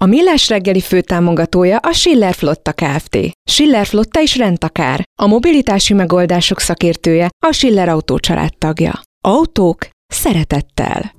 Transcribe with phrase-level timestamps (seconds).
[0.00, 3.18] A Millás reggeli főtámogatója a Schiller Flotta Kft.
[3.50, 5.02] Schiller Flotta is rendtakár.
[5.20, 8.18] A mobilitási megoldások szakértője a Schiller Autó
[8.58, 9.00] tagja.
[9.24, 11.12] Autók szeretettel.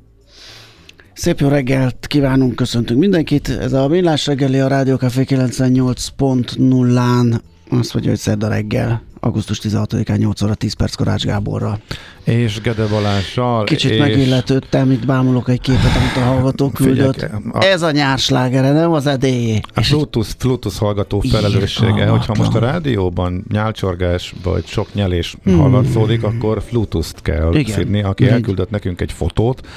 [1.14, 3.50] Szép jó reggelt kívánunk, köszöntünk mindenkit.
[3.50, 7.40] Ez a Millás reggeli a Rádió Café 98.0-án.
[7.70, 11.80] Azt mondja, hogy szerda reggel augusztus 16-án 8 óra 10 perc Korács Gáborral.
[12.24, 13.64] És Gede Balással.
[13.64, 14.00] Kicsit és...
[14.00, 17.14] megilletődtem, itt bámulok egy képet, amit a hallgató küldött.
[17.14, 17.64] Figyelj, a...
[17.64, 19.60] Ez a nyárslágere, nem az edélyé.
[19.74, 25.58] A Bluetooth, Bluetooth hallgató felelőssége, hogyha most a rádióban nyálcsorgás vagy sok nyelés hmm.
[25.58, 27.76] hallatszódik, akkor Bluetooth-t kell Igen.
[27.76, 28.36] szidni, aki Igen.
[28.36, 29.68] elküldött nekünk egy fotót,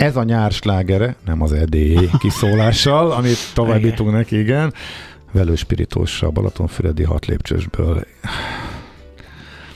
[0.00, 4.72] ez a nyárslágere, nem az edély kiszólással, amit továbbítunk neki, igen.
[5.32, 8.06] Velő Spiritus a Balatonfüredi hat lépcsősből.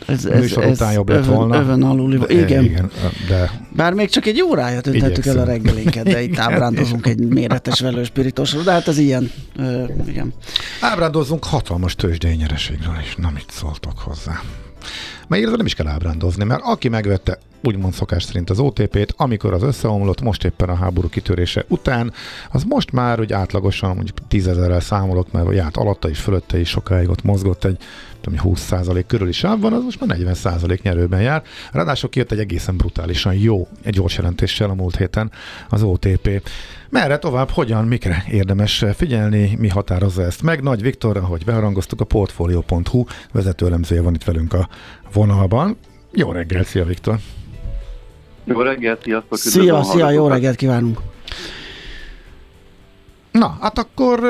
[0.06, 1.58] Ez, ez, műsor után jobb lett volna.
[1.58, 2.64] Öven alul, de, igen.
[2.64, 2.90] igen
[3.28, 3.50] de...
[3.76, 8.62] Bár még csak egy órája tüntettük el a reggelinket, de itt ábrándozunk egy méretes velőspiritosról,
[8.62, 9.30] de hát ez ilyen.
[9.56, 10.34] Ö, igen.
[10.80, 14.40] Ábrándozunk hatalmas tőzsdei nyereségről, és nem itt szóltok hozzá.
[15.28, 19.62] Mert nem is kell ábrándozni, mert aki megvette úgymond szokás szerint az OTP-t, amikor az
[19.62, 22.12] összeomlott, most éppen a háború kitörése után,
[22.52, 27.08] az most már hogy átlagosan mondjuk tízezerrel számolok, mert járt alatta is, fölötte is sokáig
[27.08, 27.78] ott mozgott egy
[28.24, 31.42] tudom, 20% körüli sáv van, az most már 40% nyerőben jár.
[31.72, 35.30] Ráadásul kijött egy egészen brutálisan jó, egy gyors jelentéssel a múlt héten
[35.68, 36.42] az OTP.
[36.90, 40.62] Merre tovább, hogyan, mikre érdemes figyelni, mi határozza ezt meg.
[40.62, 44.68] Nagy Viktor, ahogy beharangoztuk, a Portfolio.hu vezetőlemzője van itt velünk a
[45.12, 45.76] vonalban.
[46.12, 47.18] Jó reggel, szia Viktor!
[48.44, 49.38] Jó reggelt, sziasztok!
[49.38, 50.98] Szia, szia, jó reggelt kívánunk!
[53.38, 54.20] Na, hát akkor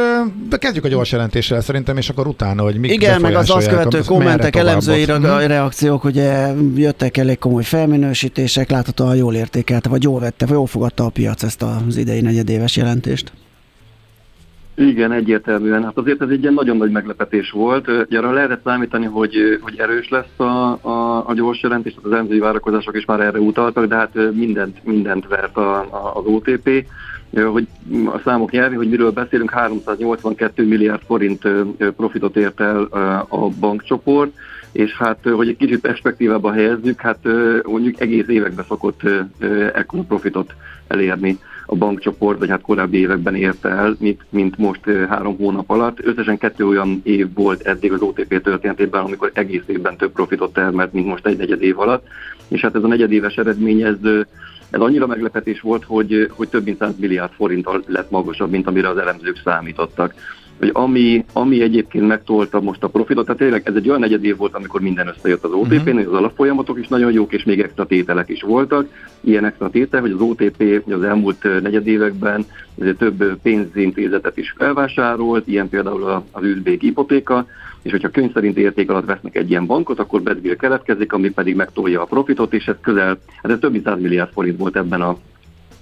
[0.59, 4.01] kezdjük a gyors jelentéssel szerintem, és akkor utána, hogy mik Igen, meg az azt követő
[4.07, 5.25] kommentek, elemzői hmm.
[5.25, 11.05] reakciók, ugye jöttek elég komoly felminősítések, láthatóan jól értékelte, vagy jól vette, vagy jól fogadta
[11.05, 13.33] a piac ezt az idei negyedéves jelentést.
[14.75, 15.85] Igen, egyértelműen.
[15.85, 17.89] Hát azért ez egy ilyen nagyon nagy meglepetés volt.
[17.89, 22.39] Ugye arra lehetett számítani, hogy, hogy erős lesz a, a, a gyors jelentés, az elemzői
[22.39, 26.87] várakozások is már erre utaltak, de hát mindent, mindent vert a, a, az OTP.
[27.35, 27.67] Hogy
[28.07, 31.49] a számok nyelvi, hogy miről beszélünk, 382 milliárd forint
[31.97, 32.83] profitot ért el
[33.29, 34.33] a bankcsoport,
[34.73, 37.19] és hát, hogy egy kicsit perspektívába helyezzük, hát
[37.63, 39.01] mondjuk egész években szokott
[39.75, 40.55] ekkora profitot
[40.87, 46.05] elérni a bankcsoport, vagy hát korábbi években érte el, mint, mint most három hónap alatt.
[46.07, 50.93] Összesen kettő olyan év volt eddig az OTP történetében, amikor egész évben több profitot termelt,
[50.93, 52.07] mint most egy negyed év alatt.
[52.49, 53.97] És hát ez a negyedéves eredmény, ez,
[54.75, 58.89] ez annyira meglepetés volt, hogy, hogy több mint 100 milliárd forint lett magasabb, mint amire
[58.89, 60.15] az elemzők számítottak
[60.59, 64.37] hogy ami, ami egyébként megtolta most a profitot, tehát tényleg ez egy olyan negyed év
[64.37, 65.95] volt, amikor minden összejött az OTP-n, uh-huh.
[65.95, 66.09] Mhm.
[66.09, 68.89] az alapfolyamatok is nagyon jók, és még extra tételek is voltak.
[69.21, 72.47] Ilyen extra tétel, hogy az OTP az elmúlt negyed években
[72.99, 77.47] több pénzintézetet is felvásárolt, ilyen például az üzbék hipotéka,
[77.83, 81.57] és hogyha könyv szerint érték alatt vesznek egy ilyen bankot, akkor bedvil keletkezik, ami pedig
[81.57, 85.01] megtolja a profitot, és ez közel, hát ez több mint 100 milliárd forint volt ebben
[85.01, 85.17] a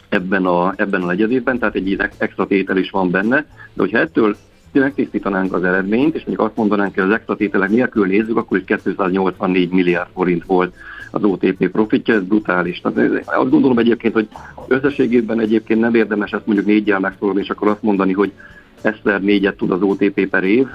[0.09, 3.37] ebben a, ebben a negyedében, tehát egy extra tétel is van benne,
[3.73, 4.37] de hogyha ettől
[4.81, 8.65] megtisztítanánk az eredményt, és mondjuk azt mondanánk, hogy az extra tételek nélkül nézzük, akkor is
[8.65, 10.75] 284 milliárd forint volt
[11.11, 12.81] az OTP profitja, ez brutális.
[12.81, 14.29] Tehát azt gondolom egyébként, hogy
[14.69, 18.33] összességében egyébként nem érdemes ezt mondjuk négyel megszólni, és akkor azt mondani, hogy
[18.83, 20.67] Eszter négyet tud az OTP per év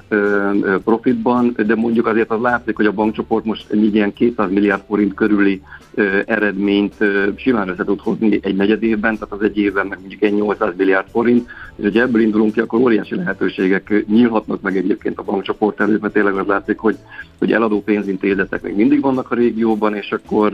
[0.84, 5.13] profitban, de mondjuk azért az látszik, hogy a bankcsoport most egy ilyen 200 milliárd forint
[5.13, 5.62] körüli
[6.25, 6.96] eredményt
[7.35, 10.73] simán össze tud hozni egy negyed évben, tehát az egy évben meg mondjuk egy 800
[10.78, 15.79] milliárd forint, és hogyha ebből indulunk ki, akkor óriási lehetőségek nyílhatnak meg egyébként a bankcsoport
[15.79, 16.97] előtt, mert tényleg az látszik, hogy,
[17.40, 20.52] hogy eladó pénzintézetek még mindig vannak a régióban, és akkor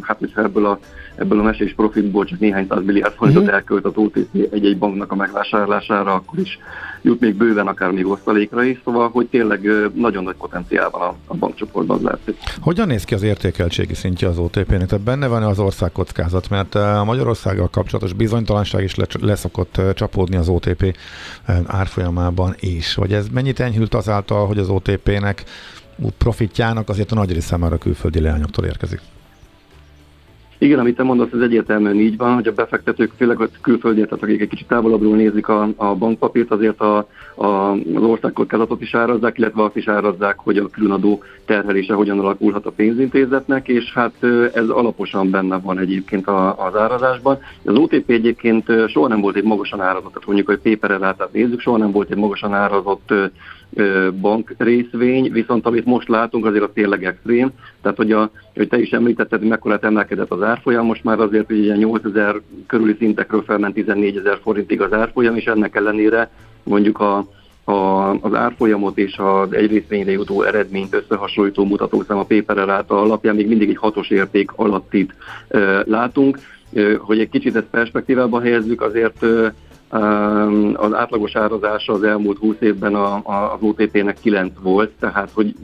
[0.00, 0.78] hát hogyha ebből a,
[1.14, 3.58] ebből a mesés profitból csak néhány száz milliárd forintot uh-huh.
[3.58, 6.58] elkölt az OTP egy-egy banknak a megvásárlására, akkor is
[7.02, 11.14] jut még bőven akár még osztalékra is, szóval hogy tényleg nagyon nagy potenciál van a,
[11.26, 12.36] a bankcsoportban látszik.
[12.60, 14.86] Hogyan néz ki az értékeltségi szintje az OTP-nek?
[14.86, 20.96] Tehát benne van az országkockázat, mert a Magyarországgal kapcsolatos bizonytalanság is leszokott csapódni az OTP
[21.66, 22.94] árfolyamában is.
[22.94, 25.44] Vagy ez mennyit enyhült azáltal, hogy az OTP-nek
[26.18, 29.00] profitjának azért a nagy része már a külföldi leányoktól érkezik?
[30.62, 34.24] Igen, amit te mondasz, ez egyértelműen így van, hogy a befektetők, főleg a külföldiek, tehát
[34.24, 39.38] akik egy kicsit távolabbról nézik a, a bankpapírt, azért a, a, az országkockázatot is árazzák,
[39.38, 44.12] illetve azt is árazzák, hogy a különadó terhelése hogyan alakulhat a pénzintézetnek, és hát
[44.54, 47.38] ez alaposan benne van egyébként a, az árazásban.
[47.64, 51.76] Az OTP egyébként soha nem volt egy magasan árazott, tehát mondjuk, hogy paper nézzük, soha
[51.76, 53.12] nem volt egy magasan árazott
[54.20, 57.50] bank részvény, viszont amit most látunk, azért a tényleg extrém.
[57.82, 61.46] Tehát, hogy, a, hogy te is említetted, hogy mekkora emelkedett az árfolyam, most már azért
[61.46, 66.30] hogy ilyen 8000 körüli szintekről felment 14 ezer forintig az árfolyam, és ennek ellenére
[66.62, 67.26] mondjuk a,
[67.64, 73.34] a, az árfolyamot és az egy részvényre jutó eredményt összehasonlító mutatószám a paper által alapján
[73.34, 75.14] még mindig egy hatos érték alattit
[75.48, 76.38] e, látunk.
[76.74, 79.54] E, hogy egy kicsit ezt perspektívába helyezzük, azért e,
[80.74, 85.54] az átlagos árazása az elmúlt 20 évben a, az OTP-nek 9 volt, tehát hogy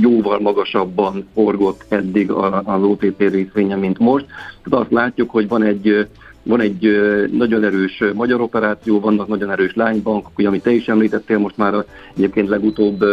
[0.00, 2.30] jóval magasabban forgott eddig
[2.64, 4.26] az OTP részvénye, mint most.
[4.64, 6.08] Tehát azt látjuk, hogy van egy
[6.42, 7.00] van egy
[7.32, 11.84] nagyon erős magyar operáció, vannak nagyon erős lánybankok, ugye, amit te is említettél, most már
[12.16, 13.04] egyébként legutóbb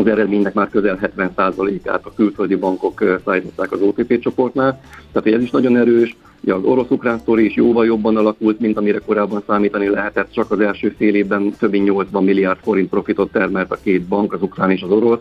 [0.00, 4.80] az eredménynek már közel 70%-át a külföldi bankok szállították az OTP csoportnál,
[5.12, 6.16] tehát ez is nagyon erős.
[6.44, 10.32] Ja, az orosz-ukrán sztori is jóval jobban alakult, mint amire korábban számítani lehetett.
[10.32, 14.32] Csak az első fél évben több mint 80 milliárd forint profitot termelt a két bank,
[14.32, 15.20] az ukrán és az orosz.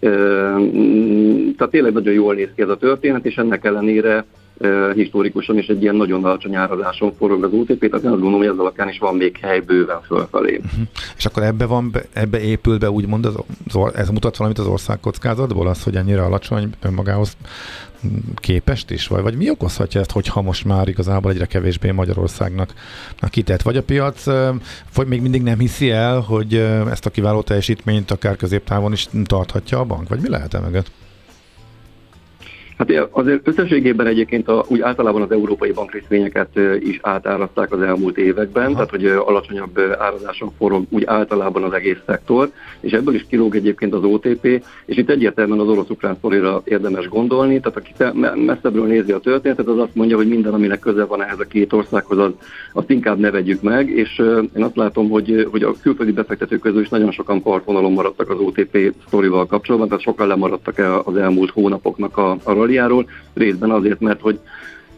[0.00, 4.24] Tehát tényleg nagyon jól néz ki ez a történet, és ennek ellenére
[4.94, 8.58] historikusan is egy ilyen nagyon alacsony árazáson forog az OTP, tehát azt gondolom, hogy ez
[8.58, 10.56] alapján is van még hely bőven fölfelé.
[10.56, 10.86] Uh-huh.
[11.16, 13.34] És akkor ebbe van, ebbe épül be úgymond, az,
[13.72, 17.36] az, ez mutat valamit az ország kockázatból, az, hogy ennyire alacsony önmagához
[18.36, 19.06] képest is?
[19.06, 22.72] Vagy, vagy mi okozhatja ezt, hogyha most már igazából egyre kevésbé Magyarországnak
[23.30, 23.62] kitett?
[23.62, 24.24] Vagy a piac
[24.94, 26.54] vagy még mindig nem hiszi el, hogy
[26.90, 30.08] ezt a kiváló teljesítményt akár középtávon is tarthatja a bank?
[30.08, 30.90] Vagy mi lehet e mögött?
[32.78, 36.48] Hát azért összességében egyébként a, úgy általában az európai bankrészvényeket
[36.80, 38.72] is átárazták az elmúlt években, Aha.
[38.72, 42.50] tehát hogy alacsonyabb árazáson forog úgy általában az egész szektor,
[42.80, 44.44] és ebből is kilóg egyébként az OTP,
[44.84, 47.92] és itt egyértelműen az orosz-ukrán szorira érdemes gondolni, tehát aki
[48.44, 51.72] messzebbről nézi a történetet, az azt mondja, hogy minden, aminek köze van ehhez a két
[51.72, 52.32] országhoz, az,
[52.72, 54.22] azt inkább ne vegyük meg, és
[54.56, 58.38] én azt látom, hogy, hogy a külföldi befektetők közül is nagyon sokan partvonalon maradtak az
[58.38, 64.00] OTP sztorival kapcsolatban, tehát sokan lemaradtak el az elmúlt hónapoknak a, a ralliáról, részben azért,
[64.00, 64.38] mert hogy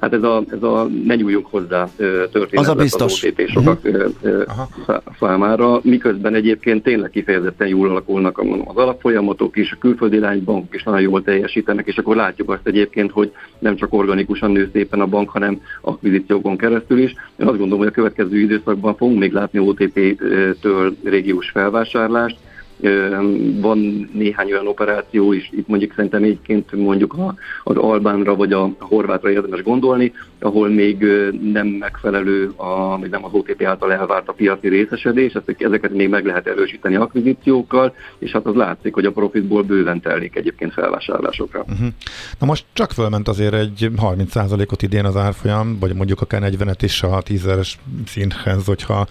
[0.01, 3.23] Hát ez a, ez a ne nyúljunk hozzá történet az, a biztos.
[3.23, 4.97] az OTP sokak uh-huh.
[5.21, 11.01] számára, miközben egyébként tényleg kifejezetten jól alakulnak az alapfolyamatok is, a külföldi lánybankok is nagyon
[11.01, 15.31] jól teljesítenek, és akkor látjuk azt egyébként, hogy nem csak organikusan nő szépen a bank,
[15.31, 17.11] hanem akvizíciókon keresztül is.
[17.37, 22.37] Én azt gondolom, hogy a következő időszakban fogunk még látni OTP-től régiós felvásárlást,
[23.61, 27.17] van néhány olyan operáció is, itt mondjuk szerintem egyébként mondjuk
[27.65, 30.13] az Albánra vagy a Horvátra érdemes gondolni,
[30.47, 31.05] ahol még
[31.53, 36.25] nem megfelelő, a, még nem az OTP által elvárt a piaci részesedés, ezeket még meg
[36.25, 41.61] lehet erősíteni akvizíciókkal, és hát az látszik, hogy a profitból bőven telik egyébként felvásárlásokra.
[41.61, 41.87] Uh-huh.
[42.39, 47.03] Na most csak fölment azért egy 30%-ot idén az árfolyam, vagy mondjuk akár 40-et is
[47.03, 47.49] a 10
[48.07, 49.07] szinthez, hogyha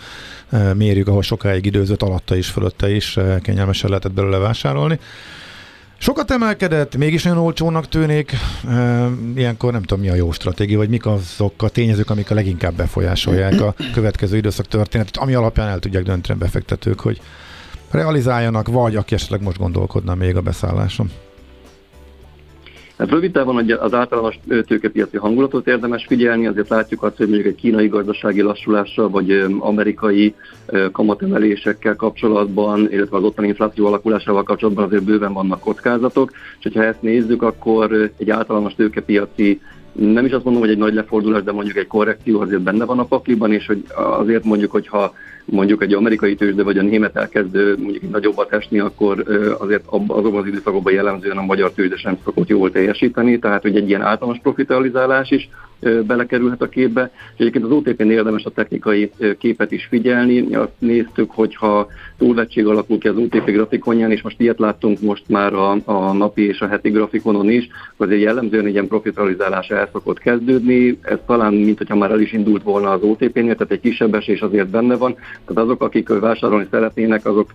[0.75, 4.99] mérjük, ahol sokáig időzött alatta is, fölötte is kényelmesen lehetett belőle vásárolni.
[6.05, 8.31] Sokat emelkedett, mégis olyan olcsónak tűnik.
[9.35, 12.73] Ilyenkor nem tudom, mi a jó stratégia, vagy mik azok a tényezők, amik a leginkább
[12.75, 17.21] befolyásolják a következő időszak történetet, ami alapján el tudják dönteni befektetők, hogy
[17.91, 21.11] realizáljanak, vagy aki esetleg most gondolkodna még a beszálláson.
[22.97, 27.55] Hát rövid távon az általános tőkepiaci hangulatot érdemes figyelni, azért látjuk azt, hogy mondjuk egy
[27.55, 30.35] kínai gazdasági lassulással, vagy amerikai
[30.91, 37.01] kamatemelésekkel kapcsolatban, illetve az ottani infláció alakulásával kapcsolatban azért bőven vannak kockázatok, és hogyha ezt
[37.01, 39.61] nézzük, akkor egy általános tőkepiaci
[39.95, 42.99] nem is azt mondom, hogy egy nagy lefordulás, de mondjuk egy korrekció azért benne van
[42.99, 45.13] a pakliban, és hogy azért mondjuk, hogyha
[45.45, 49.23] mondjuk egy amerikai tőzsde vagy a német elkezd mondjuk egy nagyobbat esni, akkor
[49.59, 53.89] azért azokban az időszakokban jellemzően a magyar tőzsde sem szokott jól teljesíteni, tehát hogy egy
[53.89, 57.11] ilyen általános profitalizálás is belekerülhet a képbe.
[57.13, 60.55] És egyébként az OTP-n érdemes a technikai képet is figyelni.
[60.55, 65.53] Azt néztük, hogyha túlvettség alakul ki az OTP grafikonján, és most ilyet láttunk most már
[65.53, 67.67] a, a napi és a heti grafikonon is,
[67.97, 70.99] azért jellemzően ilyen profitalizálás el szokott kezdődni.
[71.01, 74.41] Ez talán, mint hogyha már el is indult volna az OTP-nél, tehát egy kisebb esés
[74.41, 75.13] azért benne van.
[75.13, 77.53] Tehát azok, akik vásárolni szeretnének, azok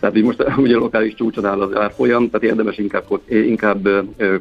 [0.00, 3.88] Tehát így most ugye lokális csúcson áll az árfolyam, tehát érdemes inkább, inkább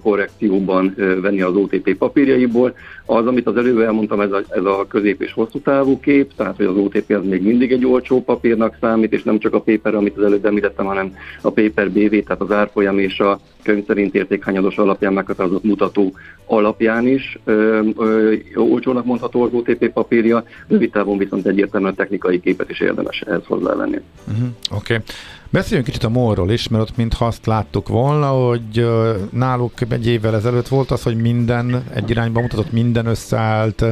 [0.01, 2.75] korrekcióban venni az OTP papírjaiból.
[3.05, 6.55] Az, amit az előbb elmondtam, ez a, ez a közép és hosszú távú kép, tehát
[6.55, 9.95] hogy az OTP az még mindig egy olcsó papírnak számít, és nem csak a paper,
[9.95, 14.15] amit az előbb említettem, hanem a paper BV, tehát az árfolyam és a könyv szerint
[14.15, 16.13] értékhányados alapján meghatározott mutató
[16.45, 22.69] alapján is ö, ö, olcsónak mondható az OTP papírja, rövid távon viszont egyértelműen technikai képet
[22.69, 23.99] is érdemes ehhez hozzávenni.
[24.27, 24.93] Uh-huh, Oké.
[24.93, 25.05] Okay.
[25.51, 28.87] Beszéljünk kicsit a molról is, mert ott mintha azt láttuk volna, hogy
[29.31, 33.85] náluk egy évvel ezelőtt volt az, hogy minden egy irányba mutatott, minden összeállt,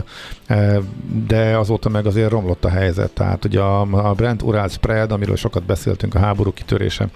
[1.27, 3.11] de azóta meg azért romlott a helyzet.
[3.11, 7.07] Tehát ugye a Brent Ural Spread, amiről sokat beszéltünk a háború kitörése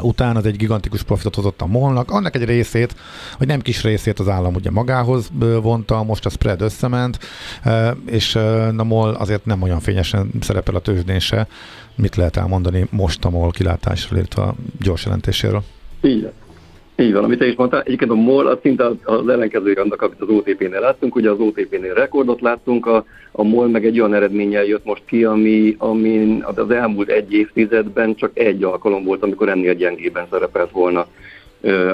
[0.00, 2.96] után az egy gigantikus profitot hozott a molnak, annak egy részét,
[3.38, 5.30] vagy nem kis részét az állam ugye magához
[5.62, 7.18] vonta, most a spread összement,
[8.06, 8.34] és
[8.76, 11.46] a MOL azért nem olyan fényesen szerepel a tőzsdén se.
[11.94, 15.62] Mit lehet elmondani most a MOL kilátásról, illetve a gyors jelentéséről?
[16.00, 16.32] Igen.
[16.96, 17.82] Így van, amit te is mondtál.
[17.82, 21.14] Egyébként a MOL az szinte az ellenkezője annak, amit az OTP-nél láttunk.
[21.14, 25.24] Ugye az OTP-nél rekordot láttunk, a, a MOL meg egy olyan eredménnyel jött most ki,
[25.24, 31.06] ami, ami az elmúlt egy évtizedben csak egy alkalom volt, amikor ennél gyengében szerepelt volna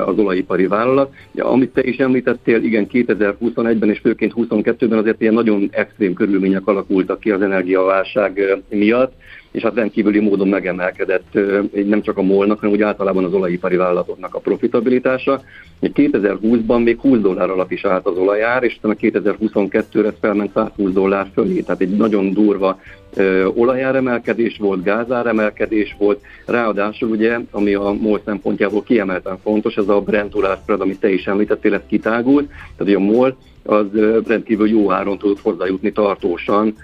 [0.06, 1.12] az olajipari vállalat.
[1.34, 6.66] Ja, amit te is említettél, igen, 2021-ben és főként 2022-ben azért ilyen nagyon extrém körülmények
[6.66, 9.12] alakultak ki az energiaválság miatt,
[9.58, 11.38] és hát rendkívüli módon megemelkedett
[11.72, 15.42] nem csak a molnak, hanem úgy általában az olajipari vállalatoknak a profitabilitása.
[15.82, 21.26] 2020-ban még 20 dollár alatt is állt az olajár, és utána 2022-re felment 120 dollár
[21.34, 22.80] fölé, tehát egy nagyon durva
[23.54, 30.34] olajáremelkedés volt, gázáremelkedés volt, ráadásul ugye, ami a MOL szempontjából kiemelten fontos, ez a Brent
[30.62, 33.36] spread, amit te is említettél, ez kitágult, tehát a MOL
[33.68, 33.86] az
[34.26, 36.74] rendkívül jó áron tudott hozzájutni tartósan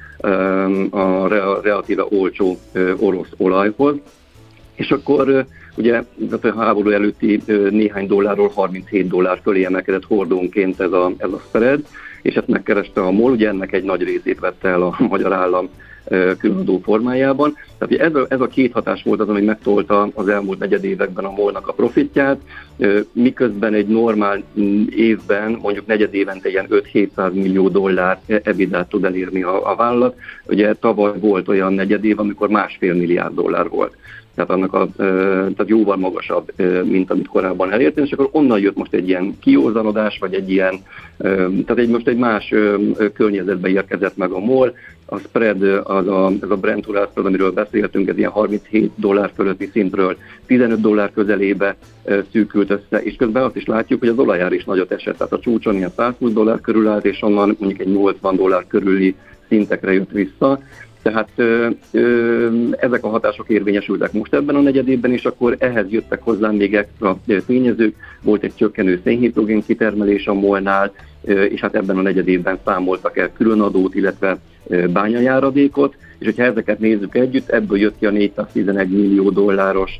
[0.91, 1.29] a
[1.63, 2.59] relatíve olcsó
[2.99, 3.95] orosz olajhoz.
[4.75, 11.13] És akkor ugye a háború előtti néhány dollárról 37 dollár fölé emelkedett hordónként ez a,
[11.17, 11.81] ez a spread,
[12.23, 15.69] és ezt megkereste a MOL, ugye ennek egy nagy részét vette el a magyar állam
[16.39, 17.57] különadó formájában.
[17.79, 21.25] Tehát ez a, ez a két hatás volt az, ami megtolta az elmúlt negyed években
[21.25, 22.41] a molnak a profitját,
[23.13, 24.43] miközben egy normál
[24.97, 30.17] évben, mondjuk negyed évente ilyen 5-700 millió dollár ebidát tud elérni a, a vállalat.
[30.47, 33.97] Ugye tavaly volt olyan negyed év, amikor másfél milliárd dollár volt
[34.35, 36.53] tehát annak a, tehát jóval magasabb,
[36.85, 40.75] mint amit korábban elértem, és akkor onnan jött most egy ilyen kiózanodás, vagy egy ilyen,
[41.19, 42.55] tehát egy most egy más
[43.13, 44.75] környezetbe érkezett meg a MOL,
[45.07, 49.71] a spread, az a, ez a Brent spread, amiről beszéltünk, ez ilyen 37 dollár fölötti
[49.73, 51.77] szintről 15 dollár közelébe
[52.33, 55.39] szűkült össze, és közben azt is látjuk, hogy az olajár is nagyot esett, tehát a
[55.39, 59.15] csúcson ilyen 120 dollár körül állt, és onnan mondjuk egy 80 dollár körüli
[59.49, 60.61] szintekre jött vissza.
[61.05, 66.23] Tehát ö, ö, ezek a hatások érvényesültek most ebben a negyedében, és akkor ehhez jöttek
[66.23, 67.97] hozzá még extra tényezők.
[68.23, 70.93] Volt egy csökkenő szénhidrogén kitermelés a molnál,
[71.25, 74.39] és hát ebben a negyedében számoltak el különadót, illetve
[74.93, 79.91] bányajáradékot, és hogyha ezeket nézzük együtt, ebből jött ki a 411 millió dolláros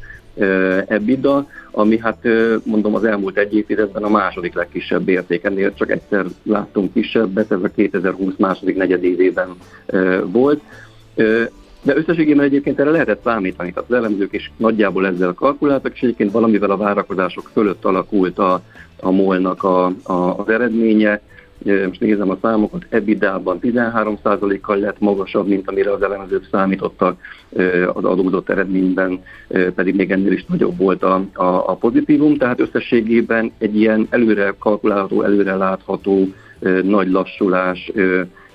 [0.87, 2.29] EBITDA, ami hát
[2.65, 5.45] mondom az elmúlt egy évtizedben a második legkisebb érték.
[5.45, 9.49] Ennél csak egyszer láttunk kisebbet, ez a 2020 második negyedévében
[10.25, 10.61] volt.
[11.85, 16.31] De összességében egyébként erre lehetett számítani, tehát az elemzők is nagyjából ezzel kalkuláltak, és egyébként
[16.31, 18.63] valamivel a várakozások fölött alakult a,
[19.01, 21.21] a molnak a, a, az eredménye.
[21.87, 27.21] Most nézem a számokat, EBITDA-ban 13%-kal lett magasabb, mint amire az elemzők számítottak,
[27.93, 29.23] az adózott eredményben
[29.75, 34.55] pedig még ennél is nagyobb volt a, a, a pozitívum, tehát összességében egy ilyen előre
[34.59, 36.29] kalkulálható, előre látható
[36.83, 37.93] nagy lassulás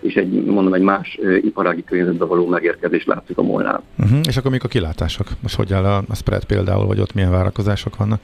[0.01, 3.83] és egy, mondom, egy más iparági környezetbe való megérkezés látszik a molnál.
[3.97, 4.19] Uh-huh.
[4.27, 5.27] És akkor mik a kilátások?
[5.41, 8.21] Most hogy áll a, spread például, vagy ott milyen várakozások vannak?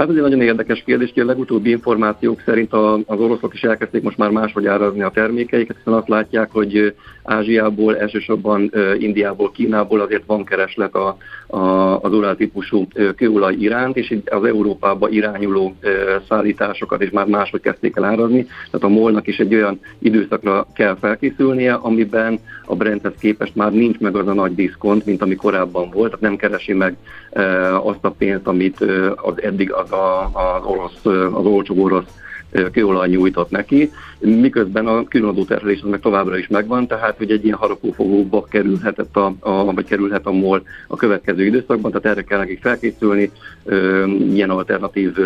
[0.00, 2.72] Hát ez egy nagyon érdekes kérdés, hogy a legutóbbi információk szerint
[3.06, 7.98] az oroszok is elkezdték most már máshogy árazni a termékeiket, hiszen azt látják, hogy Ázsiából,
[7.98, 11.16] elsősorban Indiából, Kínából azért van kereslet a,
[11.46, 11.58] a,
[12.00, 15.74] az urál típusú kőolaj iránt, és az Európába irányuló
[16.28, 18.42] szállításokat is már máshogy kezdték el árazni.
[18.42, 23.98] Tehát a molnak is egy olyan időszakra kell felkészülnie, amiben a Brenthez képest már nincs
[23.98, 26.96] meg az a nagy diszkont, mint ami korábban volt, tehát nem keresi meg
[27.82, 28.80] azt a pénzt, amit
[29.16, 29.89] az eddig az,
[30.32, 32.08] az orosz, az olcsó orosz
[32.72, 37.56] kőolaj nyújtott neki, miközben a különadó terhelés meg továbbra is megvan, tehát hogy egy ilyen
[37.56, 42.60] harapófogóba kerülhetett a, a, vagy kerülhet a MOL a következő időszakban, tehát erre kell nekik
[42.60, 43.30] felkészülni,
[44.30, 45.16] milyen alternatív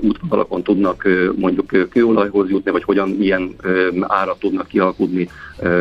[0.00, 3.54] útvonalakon tudnak mondjuk kőolajhoz jutni, vagy hogyan milyen
[4.00, 5.28] árat tudnak kialkudni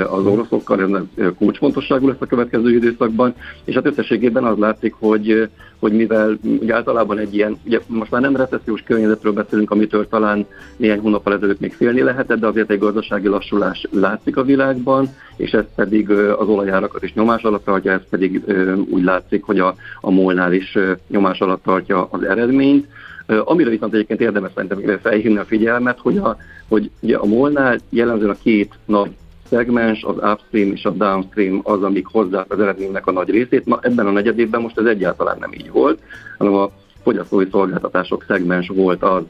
[0.09, 5.49] az oroszokkal, ez kulcsfontosságú lesz a következő időszakban, és hát összességében az látszik, hogy,
[5.79, 10.45] hogy mivel ugye általában egy ilyen, ugye most már nem recessziós környezetről beszélünk, amitől talán
[10.77, 15.51] néhány hónappal ezelőtt még félni lehetett, de azért egy gazdasági lassulás látszik a világban, és
[15.51, 18.41] ez pedig az olajárakat is nyomás alatt tartja, ez pedig
[18.89, 20.77] úgy látszik, hogy a, a molnál is
[21.07, 22.87] nyomás alatt tartja az eredményt.
[23.25, 26.37] Amire viszont egyébként érdemes szerintem felhívni a figyelmet, hogy a,
[26.67, 29.11] hogy ugye a molnál jellemzően a két nagy
[29.49, 33.65] szegmens, az upstream és a downstream az, amik hozzá az eredménynek a nagy részét.
[33.65, 35.99] Ma ebben a negyedében most ez egyáltalán nem így volt,
[36.37, 36.71] hanem a
[37.03, 39.23] fogyasztói szolgáltatások szegmens volt az,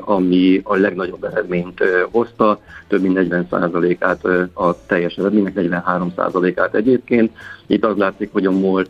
[0.00, 7.32] ami a legnagyobb eredményt hozta, több mint 40%-át a teljes eredménynek, 43%-át egyébként.
[7.66, 8.84] Itt az látszik, hogy a MOL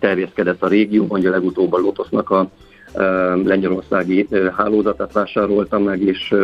[0.00, 2.48] terjeszkedett a régióban, ugye legutóbb a Lotusnak a
[3.44, 6.34] lengyelországi hálózatát vásárolta meg, és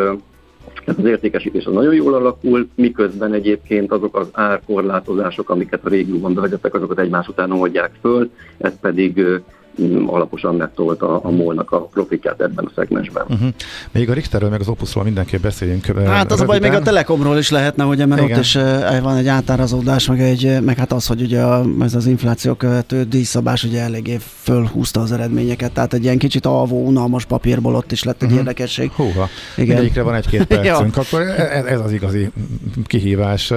[0.84, 6.34] ez az értékesítés az nagyon jól alakul, miközben egyébként azok az árkorlátozások, amiket a régióban
[6.34, 9.24] bevezettek, azokat egymás után oldják föl, ez pedig
[10.06, 13.24] alaposan megtolta a molnak a profitját ebben a szegmensben.
[13.28, 13.48] Uh-huh.
[13.92, 15.86] Még a Richterről, meg az Opusról mindenképp beszéljünk.
[16.06, 18.58] Hát az a baj, még a Telekomról is lehetne, hogy mert ott is
[19.02, 21.42] van egy átárazódás, meg, egy, meg hát az, hogy ugye
[21.80, 26.86] ez az infláció követő díjszabás ugye eléggé fölhúzta az eredményeket, tehát egy ilyen kicsit alvó,
[26.86, 28.38] unalmas papírból ott is lett egy uh-huh.
[28.38, 28.90] érdekesség.
[28.90, 29.66] Húha, Igen.
[29.66, 32.30] mindegyikre van egy-két percünk, akkor ez, ez az igazi
[32.84, 33.52] kihívás.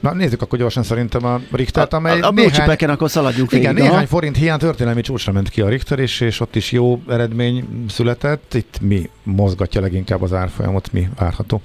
[0.00, 3.90] Na nézzük akkor gyorsan szerintem a Richtert, amely a, a, néhány, akkor szaladjunk Igen, végig,
[3.90, 7.84] néhány forint hiány történelmi csúcsra ment ki a Richter, és, és ott is jó eredmény
[7.88, 8.54] született.
[8.54, 11.62] Itt mi mozgatja leginkább az árfolyamot, mi várható?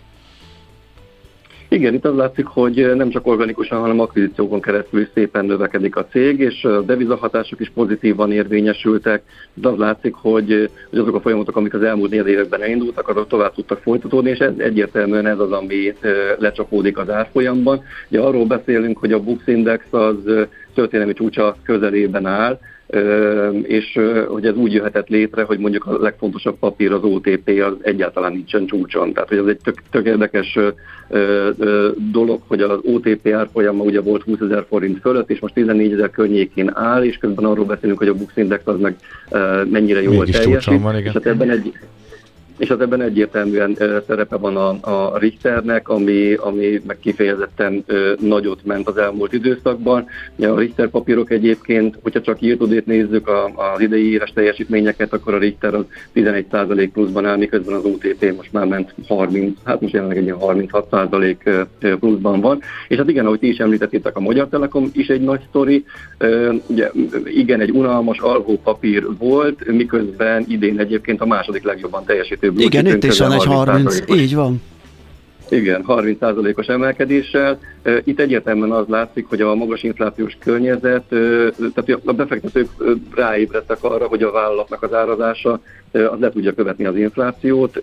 [1.74, 6.40] Igen, itt az látszik, hogy nem csak organikusan, hanem akvizíciókon keresztül szépen növekedik a cég,
[6.40, 9.24] és a devizahatások is pozitívan érvényesültek.
[9.54, 13.28] De az látszik, hogy, hogy azok a folyamatok, amik az elmúlt négy években elindultak, azok
[13.28, 15.94] tovább tudtak folytatódni, és ez egyértelműen ez az, ami
[16.38, 17.82] lecsapódik az árfolyamban.
[18.10, 20.16] Ugye arról beszélünk, hogy a Bux Index az
[20.74, 22.60] történelmi csúcsa közelében áll,
[23.64, 28.32] és hogy ez úgy jöhetett létre, hogy mondjuk a legfontosabb papír, az OTP, az egyáltalán
[28.32, 29.14] nincsen csúcson.
[29.14, 30.60] Tehát, hogy ez egy tök, tök érdekes
[32.12, 36.10] dolog, hogy az OTP árfolyama ugye volt 20 ezer forint fölött, és most 14 ezer
[36.10, 38.96] környékén áll, és közben arról beszélünk, hogy a Bux Index az meg
[39.70, 40.82] mennyire jól teljesít.
[40.82, 41.06] Van, igen.
[41.06, 41.74] És hát ebben egy,
[42.58, 47.86] és az ebben egyértelműen szerepe van a, a Richternek, ami, ami meg kifejezetten
[48.20, 50.06] nagyot ment az elmúlt időszakban.
[50.40, 55.74] A Richter papírok egyébként, hogyha csak írtodét nézzük az idei éves teljesítményeket, akkor a Richter
[55.74, 60.34] az 11% pluszban áll, miközben az OTP most már ment 30, hát most jelenleg egy
[60.40, 61.66] 36%
[62.00, 62.60] pluszban van.
[62.88, 65.86] És hát igen, ahogy ti is említettétek, a Magyar Telekom is egy nagy sztori.
[66.68, 66.92] Ugye,
[67.26, 72.06] igen, egy unalmas alvó papír volt, miközben idén egyébként a második legjobban
[72.52, 74.62] teljesítő igen, itt is van egy 30, 30 így van.
[75.50, 77.60] Igen, 30%-os emelkedéssel.
[78.04, 81.04] Itt egyértelműen az látszik, hogy a magas inflációs környezet,
[81.58, 82.70] tehát a befektetők
[83.16, 85.60] ráébredtek arra, hogy a vállalatnak az árazása
[85.92, 87.80] az le tudja követni az inflációt,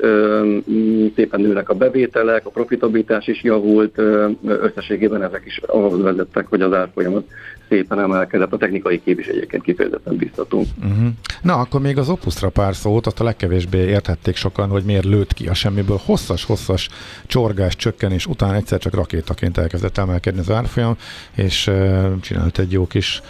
[1.15, 3.99] szépen nőnek a bevételek, a profitabilitás is javult,
[4.45, 7.25] összességében ezek is ahhoz vezettek, hogy az árfolyamat
[7.71, 10.65] szépen emelkedett, a technikai kép is egyébként kifejezetten biztató.
[10.83, 11.09] Uh-huh.
[11.43, 15.33] Na, akkor még az Opusra pár szót, azt a legkevésbé értették sokan, hogy miért lőtt
[15.33, 16.89] ki a semmiből hosszas-hosszas
[17.27, 20.97] csorgás, csökkenés után egyszer csak rakétaként elkezdett emelkedni az árfolyam,
[21.35, 23.23] és uh, csinált egy jó kis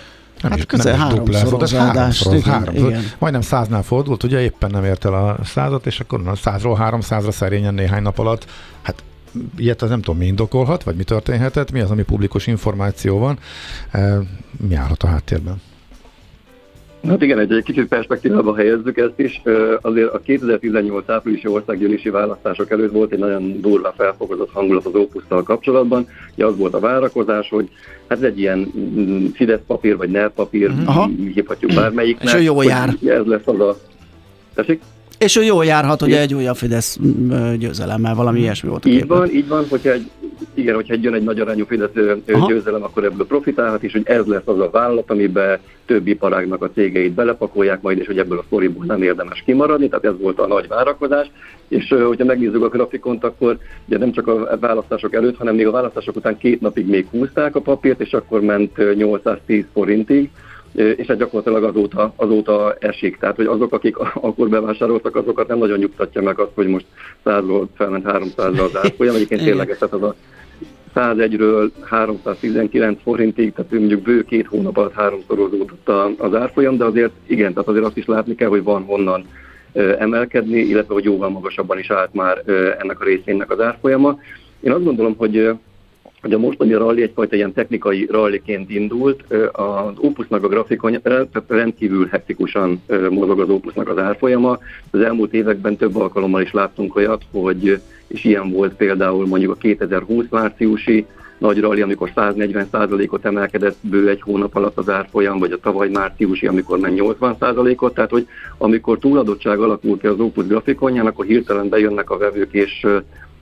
[0.43, 1.27] nem hát is, közel nem három,
[2.75, 3.03] igen.
[3.19, 7.31] Majdnem száznál fordult, ugye éppen nem ért el a százat, és akkor a százról háromszázra
[7.31, 8.47] szerényen néhány nap alatt.
[8.83, 9.03] Hát
[9.57, 13.39] ilyet az nem tudom, mi indokolhat, vagy mi történhetett, mi az, ami publikus információ van,
[13.91, 14.19] e,
[14.69, 15.61] mi állhat a háttérben?
[17.09, 19.43] Hát igen, egy, egy kicsit perspektívába helyezzük ezt is.
[19.81, 25.43] Azért a 2018 áprilisi országgyűlési választások előtt volt egy nagyon durva felfogozott hangulat az Opusztal
[25.43, 26.07] kapcsolatban.
[26.35, 27.69] Ugye az volt a várakozás, hogy
[28.09, 31.11] hát ez egy ilyen mm, Fidesz papír, vagy NER papír, Aha.
[31.35, 32.35] hívhatjuk bármelyiknek.
[32.35, 32.89] És jó jár.
[33.05, 33.77] Ez lesz az a...
[34.55, 34.81] Tessék?
[35.25, 36.99] És ő jól járhat, hogy egy újabb Fidesz
[37.59, 38.87] győzelemmel, valami ilyesmi volt.
[38.87, 40.11] Így van, így van, hogyha egy,
[40.55, 41.91] igen, hogyha jön egy nagy arányú Fidesz
[42.33, 42.47] Aha.
[42.47, 46.71] győzelem, akkor ebből profitálhat, és hogy ez lesz az a vállalat, amiben több iparágnak a
[46.71, 50.47] cégeit belepakolják majd, és hogy ebből a sztoriból nem érdemes kimaradni, tehát ez volt a
[50.47, 51.31] nagy várakozás.
[51.69, 55.71] És hogyha megnézzük a grafikont, akkor ugye nem csak a választások előtt, hanem még a
[55.71, 60.31] választások után két napig még húzták a papírt, és akkor ment 810 forintig
[60.73, 63.19] és ez gyakorlatilag azóta, azóta esik.
[63.19, 66.87] Tehát, hogy azok, akik akkor bevásároltak, azokat nem nagyon nyugtatja meg azt, hogy most
[67.25, 69.15] 100-ról felment 300-ra az árfolyam.
[69.15, 70.15] Egyébként tényleg ez az a
[70.95, 77.53] 101-ről 319 forintig, tehát mondjuk bő két hónap alatt háromszorozódott az árfolyam, de azért igen,
[77.53, 79.25] tehát azért azt is látni kell, hogy van honnan
[79.99, 82.43] emelkedni, illetve hogy jóval magasabban is állt már
[82.79, 84.19] ennek a részének az árfolyama.
[84.61, 85.51] Én azt gondolom, hogy
[86.21, 91.01] hogy a mostani rally egyfajta ilyen technikai ralliként indult, az Opusnak a grafikon
[91.49, 94.59] rendkívül hektikusan mozog az Opusnak az árfolyama.
[94.91, 99.57] Az elmúlt években több alkalommal is láttunk olyat, hogy és ilyen volt például mondjuk a
[99.57, 101.07] 2020 márciusi
[101.39, 106.47] nagy rally, amikor 140%-ot emelkedett bő egy hónap alatt az árfolyam, vagy a tavaly márciusi,
[106.47, 108.27] amikor meg 80%-ot, tehát hogy
[108.59, 112.87] amikor túladottság alakul ki az Opus grafikonján, akkor hirtelen bejönnek a vevők, és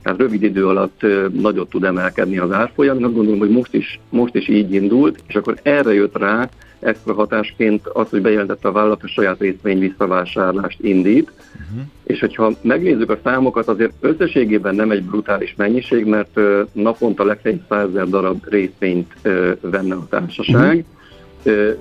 [0.08, 1.00] tehát rövid idő alatt
[1.32, 2.98] nagyot tud emelkedni az árfolyam.
[2.98, 6.48] Én azt gondolom, hogy most is, most is így indult, és akkor erre jött rá
[6.80, 11.32] extra hatásként az, hogy bejelentette a vállalat, hogy saját részvény visszavásárlást indít.
[11.52, 11.86] Uh-huh.
[12.02, 16.40] És hogyha megnézzük a számokat, azért összességében nem egy brutális mennyiség, mert
[16.72, 19.12] naponta legfeljebb 100 darab részvényt
[19.60, 20.76] venne a társaság.
[20.76, 20.96] Uh-huh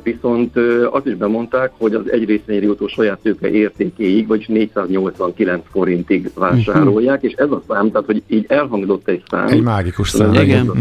[0.04, 0.58] Viszont
[0.91, 7.15] azt is bemondták, hogy az egy részvényre jutó saját tőke értékéig, vagyis 489 forintig vásárolják,
[7.15, 7.32] uh-huh.
[7.32, 9.48] és ez a szám, tehát hogy így elhangzott egy szám.
[9.48, 10.34] Egy mágikus szám.
[10.34, 10.72] Igen.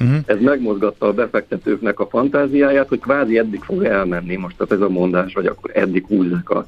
[0.00, 0.16] Uh-huh.
[0.26, 4.88] Ez megmozgatta a befektetőknek a fantáziáját, hogy kvázi eddig fog elmenni most, tehát ez a
[4.88, 6.66] mondás, vagy akkor eddig húzzák a,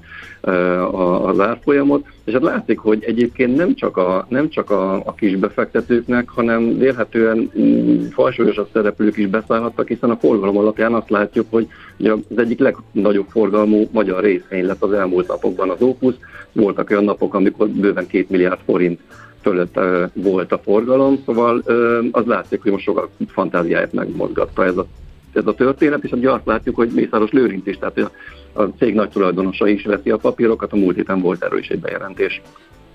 [0.96, 2.06] a, az árfolyamot.
[2.24, 6.78] És hát látszik, hogy egyébként nem csak a, nem csak a, a kis befektetőknek, hanem
[6.78, 12.58] vélhetően mm, falsúlyosabb szereplők is beszállhattak, hiszen a forgalom alapján azt látjuk, hogy az egyik
[12.58, 16.14] legnagyobb forgalmú magyar részvény lett az elmúlt napokban az Opus.
[16.52, 19.00] Voltak olyan napok, amikor bőven két milliárd forint
[19.44, 19.78] fölött
[20.12, 21.62] volt a forgalom, szóval
[22.10, 24.86] az látszik, hogy most sokkal fantáziáját megmozgatta ez a,
[25.32, 28.10] ez a történet, és ugye azt látjuk, hogy Mészáros Lőrinc is, tehát
[28.52, 31.80] a cég nagy tulajdonosa is veszi a papírokat, a múlt héten volt erről is egy
[31.80, 32.42] bejelentés.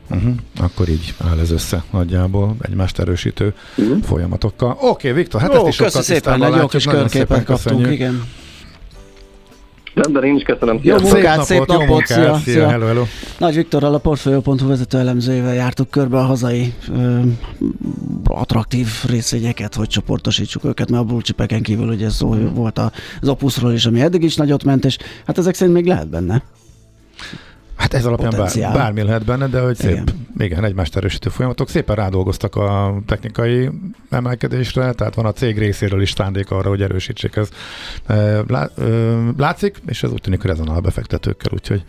[0.10, 0.34] Uh-huh.
[0.60, 4.04] Akkor így áll ez össze nagyjából egymást erősítő uh-huh.
[4.04, 4.70] folyamatokkal.
[4.70, 8.24] Oké, okay, Viktor, hát Ó, ezt is sokkal szépen, egy jó kis körképet kaptunk, igen.
[9.94, 10.80] Rendben, én is köszönöm.
[10.82, 12.70] Jó munkát, szép napot, napot szia, szia, szia.
[12.70, 13.04] Hello, hello.
[13.38, 17.20] Nagy Viktorral, a Portfolio.hu vezető elemzőjével jártuk körbe a hazai ö,
[18.24, 22.80] attraktív részvényeket, hogy csoportosítsuk őket, mert a blue chipeken kívül ugye szó volt
[23.22, 26.44] az Opusról is, ami eddig is nagyot ment, és hát ezek szerint még lehet benne.
[27.80, 31.70] Hát ez alapján bár, bármi lehet benne, de hogy szép, igen, igen egymást erősítő folyamatok.
[31.70, 33.70] Szépen rádolgoztak a technikai
[34.10, 37.50] emelkedésre, tehát van a cég részéről is szándék arra, hogy erősítsék ez.
[39.38, 41.84] Látszik, és ez úgy tűnik rezonál befektetőkkel, úgyhogy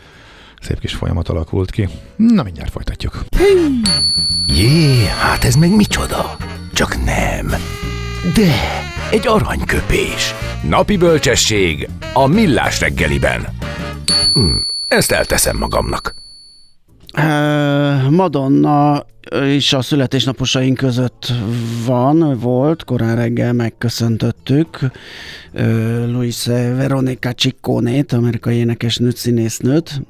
[0.61, 1.89] szép kis folyamat alakult ki.
[2.17, 3.25] Na, mindjárt folytatjuk.
[4.47, 6.37] Jé, hát ez meg micsoda?
[6.73, 7.47] Csak nem.
[8.35, 8.55] De,
[9.11, 10.35] egy aranyköpés.
[10.69, 13.47] Napi bölcsesség a millás reggeliben.
[14.33, 14.57] Hm.
[14.91, 16.15] Ezt elteszem magamnak.
[18.11, 19.05] Madonna
[19.47, 21.33] is a születésnaposaink között
[21.87, 24.79] van, volt, korán reggel megköszöntöttük
[26.07, 30.03] Luis Veronica Ciccone-t, amerikai énekesnőt, színésznőt,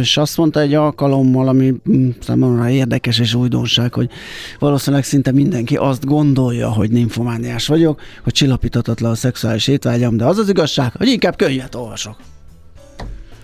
[0.00, 4.10] és azt mondta egy alkalommal, ami mm, számomra érdekes és újdonság, hogy
[4.58, 10.38] valószínűleg szinte mindenki azt gondolja, hogy ninfomániás vagyok, hogy csillapítatatlan a szexuális étvágyam, de az
[10.38, 12.16] az igazság, hogy inkább könyvet olvasok.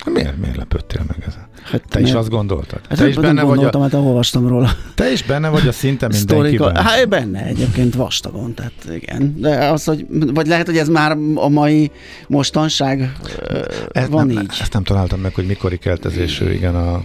[0.05, 1.49] Miért, miért lepődtél meg ezen?
[1.63, 2.81] Hát te is azt gondoltad?
[2.89, 3.81] Hát te is benne vagy a...
[3.81, 4.71] hát olvastam róla.
[4.95, 6.77] Te is benne vagy a szinte mindenkiben?
[6.77, 9.41] Hát benne egyébként vastagon, tehát igen.
[9.41, 11.91] De az, hogy, vagy lehet, hogy ez már a mai
[12.29, 13.13] mostanság
[13.93, 14.51] ez van nem, így.
[14.61, 17.03] Ezt nem találtam meg, hogy mikori keltezésű, igen, a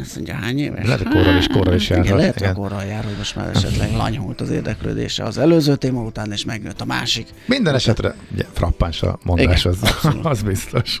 [0.00, 0.84] azt mondja, hány éves?
[0.84, 2.04] Lehet, hogy korral is, korral is jár.
[2.04, 6.02] Igen, lehet, hogy korral jár, hogy most már esetleg lanyhult az érdeklődése az előző téma
[6.02, 7.26] után, és megnőtt a másik.
[7.46, 11.00] Minden esetre ugye, frappáns a mondás, igen, az, az biztos.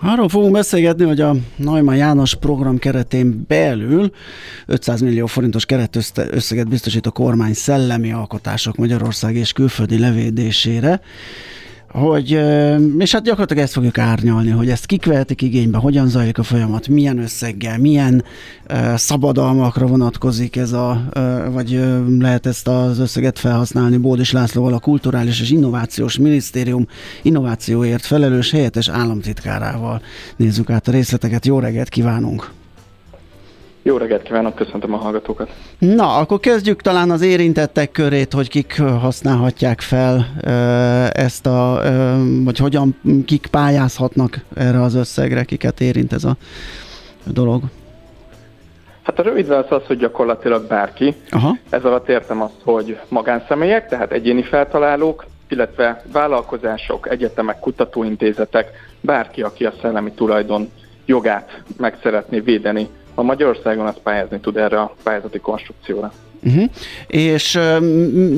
[0.00, 4.10] Arról fogunk beszélgetni, hogy a Neumann János program keretén belül
[4.66, 11.00] 500 millió forintos keretösszeget biztosít a kormány szellemi alkotások Magyarország és külföldi levédésére
[11.88, 12.30] hogy,
[12.98, 16.88] és hát gyakorlatilag ezt fogjuk árnyalni, hogy ezt kik vehetik igénybe, hogyan zajlik a folyamat,
[16.88, 18.24] milyen összeggel, milyen
[18.70, 24.74] uh, szabadalmakra vonatkozik ez a, uh, vagy uh, lehet ezt az összeget felhasználni Bódis Lászlóval,
[24.74, 26.86] a Kulturális és Innovációs Minisztérium
[27.22, 30.02] innovációért felelős helyettes államtitkárával.
[30.36, 32.50] Nézzük át a részleteket, jó reggelt kívánunk!
[33.86, 35.50] Jó reggelt kívánok, köszöntöm a hallgatókat.
[35.78, 40.26] Na, akkor kezdjük talán az érintettek körét, hogy kik használhatják fel
[41.12, 41.82] ezt a,
[42.44, 42.96] vagy hogyan,
[43.26, 46.36] kik pályázhatnak erre az összegre, kiket érint ez a
[47.24, 47.62] dolog.
[49.02, 51.14] Hát a rövid válasz az, hogy gyakorlatilag bárki.
[51.30, 51.56] Aha.
[51.70, 58.70] Ez alatt értem azt, hogy magánszemélyek, tehát egyéni feltalálók, illetve vállalkozások, egyetemek, kutatóintézetek,
[59.00, 60.70] bárki, aki a szellemi tulajdon
[61.04, 66.12] jogát meg szeretné védeni, a Magyarországon az pályázni tud erre a pályázati konstrukcióra.
[66.42, 66.64] Uh-huh.
[67.06, 67.80] És uh,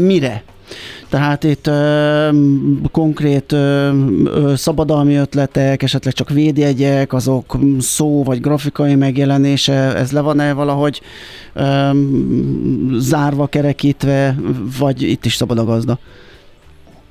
[0.06, 0.42] mire?
[1.10, 2.28] Tehát itt ö,
[2.92, 3.90] konkrét ö,
[4.24, 11.00] ö, szabadalmi ötletek, esetleg csak védjegyek, azok szó vagy grafikai megjelenése, ez le van-e valahogy
[11.54, 11.90] ö,
[12.98, 14.34] zárva, kerekítve,
[14.78, 15.98] vagy itt is szabad a gazda?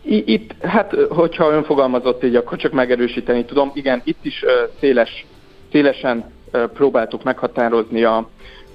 [0.10, 3.72] Itt, hát, hogyha önfogalmazott így, akkor csak megerősíteni tudom.
[3.74, 4.44] Igen, itt is
[4.80, 5.26] széles,
[5.72, 8.28] szélesen próbáltuk meghatározni a,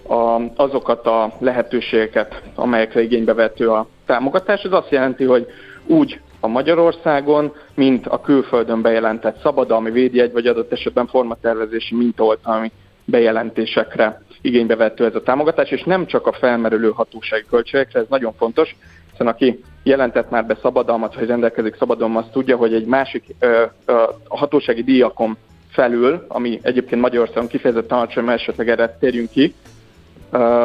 [0.06, 4.62] a, azokat a lehetőségeket, amelyekre igénybe vető a támogatás.
[4.62, 5.46] Ez azt jelenti, hogy
[5.87, 12.70] úgy a Magyarországon, mint a külföldön bejelentett szabadalmi védjegy, vagy adott esetben formatervezési mintaoltalmi
[13.04, 18.32] bejelentésekre igénybe vettő ez a támogatás, és nem csak a felmerülő hatósági költségekre, ez nagyon
[18.32, 18.76] fontos,
[19.11, 23.64] hiszen aki jelentett már be szabadalmat, vagy rendelkezik szabadalmat, az tudja, hogy egy másik ö,
[23.85, 25.37] ö, hatósági díjakon
[25.72, 29.54] felül, ami egyébként Magyarországon kifejezetten alacsony, mert esetleg erre térjünk ki,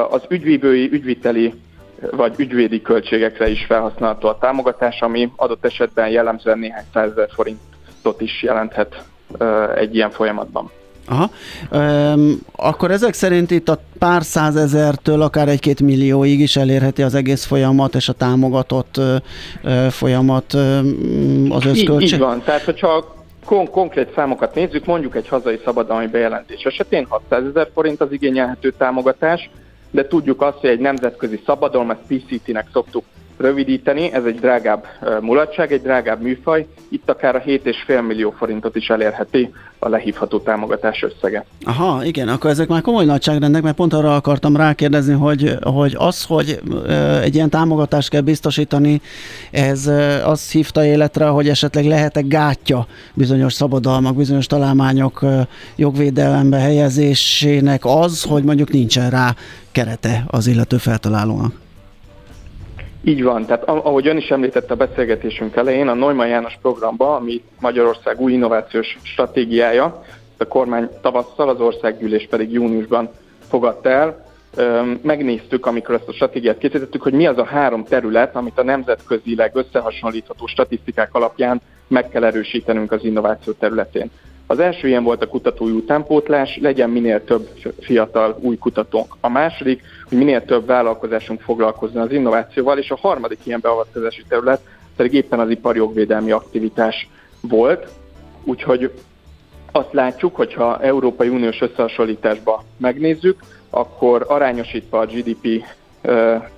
[0.10, 1.54] az ügyvívői, ügyviteli
[2.12, 8.44] vagy ügyvédi költségekre is felhasználható a támogatás, ami adott esetben jellemzően néhány százezer forintot is
[8.44, 9.04] jelenthet
[9.76, 10.72] egy ilyen folyamatban.
[11.10, 11.30] Aha.
[12.14, 17.46] Üm, akkor ezek szerint itt a pár százezertől akár egy-két millióig is elérheti az egész
[17.46, 20.78] folyamat és a támogatott ö, folyamat ö,
[21.50, 22.02] az összköltség?
[22.02, 23.17] Így, így van, tehát hogyha
[23.48, 28.72] kon- konkrét számokat nézzük, mondjuk egy hazai szabadalmi bejelentés esetén 600 ezer forint az igényelhető
[28.72, 29.50] támogatás,
[29.92, 33.04] de tudjuk azt, hogy egy nemzetközi szabadalom, ezt PCT-nek szoktuk
[33.38, 34.86] rövidíteni, ez egy drágább
[35.22, 41.04] mulatság, egy drágább műfaj, itt akár a 7,5 millió forintot is elérheti a lehívható támogatás
[41.04, 41.46] összege.
[41.64, 46.24] Aha, igen, akkor ezek már komoly nagyságrendek, mert pont arra akartam rákérdezni, hogy, hogy az,
[46.26, 46.60] hogy
[47.22, 49.02] egy ilyen támogatást kell biztosítani,
[49.52, 49.92] ez
[50.26, 55.26] az hívta életre, hogy esetleg lehetek gátja bizonyos szabadalmak, bizonyos találmányok
[55.76, 59.36] jogvédelembe helyezésének az, hogy mondjuk nincsen rá
[59.72, 61.67] kerete az illető feltalálónak.
[63.04, 67.42] Így van, tehát ahogy ön is említette a beszélgetésünk elején, a Neumann János programba, ami
[67.60, 70.04] Magyarország új innovációs stratégiája,
[70.38, 73.10] a kormány tavasszal, az országgyűlés pedig júniusban
[73.48, 74.26] fogadta el.
[75.02, 79.56] Megnéztük, amikor ezt a stratégiát készítettük, hogy mi az a három terület, amit a nemzetközileg
[79.56, 84.12] összehasonlítható statisztikák alapján meg kell erősítenünk az innováció területén.
[84.50, 89.16] Az első ilyen volt a kutatói utánpótlás, legyen minél több fiatal új kutatónk.
[89.20, 94.62] A második, hogy minél több vállalkozásunk foglalkozzon az innovációval, és a harmadik ilyen beavatkozási terület
[94.96, 97.10] pedig éppen az iparjogvédelmi aktivitás
[97.42, 97.88] volt.
[98.44, 98.92] Úgyhogy
[99.72, 105.64] azt látjuk, hogyha Európai Uniós összehasonlításba megnézzük, akkor arányosítva a GDP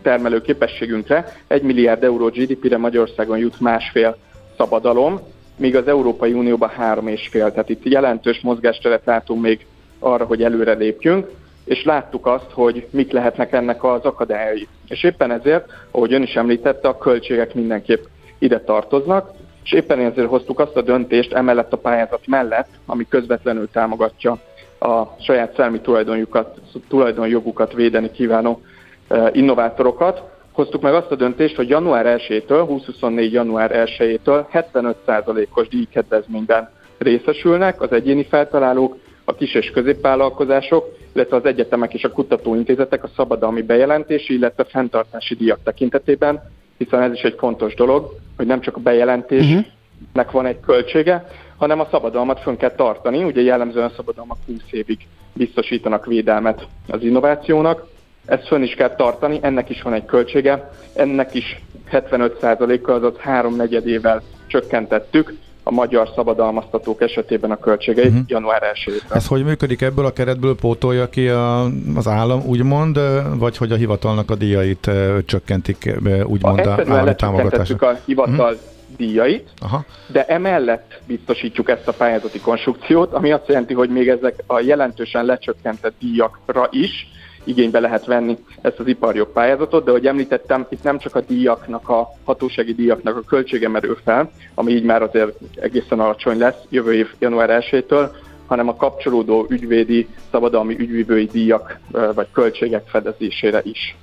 [0.01, 4.17] termelő képességünkre, 1 milliárd euró GDP-re Magyarországon jut másfél
[4.57, 5.19] szabadalom,
[5.59, 7.51] míg az Európai Unióban három és fél.
[7.51, 9.65] Tehát itt jelentős mozgásteret látunk még
[9.99, 11.27] arra, hogy előre lépjünk,
[11.65, 14.67] és láttuk azt, hogy mik lehetnek ennek az akadályai.
[14.87, 18.03] És éppen ezért, ahogy ön is említette, a költségek mindenképp
[18.39, 19.31] ide tartoznak,
[19.63, 24.37] és éppen ezért hoztuk azt a döntést emellett a pályázat mellett, ami közvetlenül támogatja
[24.79, 28.61] a saját szellemi tulajdonjukat, tulajdonjogukat védeni kívánó
[29.07, 30.23] eh, innovátorokat,
[30.59, 33.33] hoztuk meg azt a döntést, hogy január 1-től, 2024.
[33.33, 41.93] január 1-től 75%-os díjkedvezményben részesülnek az egyéni feltalálók, a kis- és középvállalkozások, illetve az egyetemek
[41.93, 46.41] és a kutatóintézetek a szabadalmi bejelentési, illetve fenntartási díjak tekintetében,
[46.77, 51.79] hiszen ez is egy fontos dolog, hogy nem csak a bejelentésnek van egy költsége, hanem
[51.79, 53.23] a szabadalmat fönn kell tartani.
[53.23, 54.97] Ugye jellemzően a szabadalmak 20 évig
[55.33, 57.87] biztosítanak védelmet az innovációnak,
[58.29, 61.61] ezt fönn is kell tartani, ennek is van egy költsége, ennek is
[61.91, 68.23] 75%-kal, azaz három negyedével csökkentettük a magyar szabadalmaztatók esetében a költségeit uh-huh.
[68.27, 71.63] január 1 Ez hogy működik ebből a keretből, pótolja ki a,
[71.95, 72.99] az állam, úgymond,
[73.37, 74.91] vagy hogy a hivatalnak a díjait
[75.25, 77.87] csökkentik, úgymond a, a állami támogatásra?
[77.87, 78.59] a hivatal uh-huh.
[78.97, 79.85] díjait, Aha.
[80.07, 85.25] de emellett biztosítjuk ezt a pályázati konstrukciót, ami azt jelenti, hogy még ezek a jelentősen
[85.25, 87.07] lecsökkentett díjakra is
[87.49, 91.89] igénybe lehet venni ezt az iparjog pályázatot, de ahogy említettem, itt nem csak a díjaknak,
[91.89, 96.93] a hatósági díjaknak a költsége merül fel, ami így már azért egészen alacsony lesz jövő
[96.93, 98.09] év január 1-től,
[98.45, 101.79] hanem a kapcsolódó ügyvédi, szabadalmi ügyvívői díjak
[102.15, 103.95] vagy költségek fedezésére is.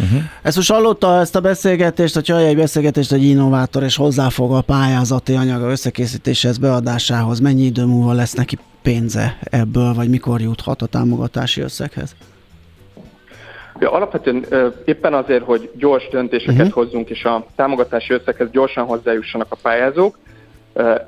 [0.00, 0.20] Uh-huh.
[0.42, 5.34] Ezt most hallotta ezt a beszélgetést, hogyha egy beszélgetést egy innovátor és hozzáfog a pályázati
[5.34, 11.60] anyaga összekészítéshez, beadásához, mennyi idő múlva lesz neki pénze ebből, vagy mikor juthat a támogatási
[11.60, 12.14] összeghez?
[13.80, 14.44] Alapvetően
[14.84, 16.72] éppen azért, hogy gyors döntéseket uh-huh.
[16.72, 20.18] hozzunk, és a támogatási összeghez gyorsan hozzájussanak a pályázók,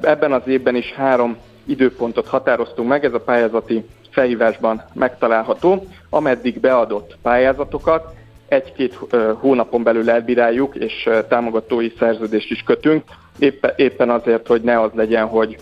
[0.00, 7.16] ebben az évben is három időpontot határoztunk meg, ez a pályázati felhívásban megtalálható, ameddig beadott
[7.22, 8.14] pályázatokat
[8.48, 8.98] egy-két
[9.34, 13.04] hónapon belül elbíráljuk, és támogatói szerződést is kötünk,
[13.38, 15.56] éppen, éppen azért, hogy ne az legyen, hogy